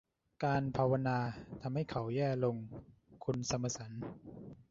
[0.43, 1.19] การภาวนา
[1.61, 2.55] ทำให้เขาแย่ลง
[3.23, 3.91] คุณซัมเมอร์สัน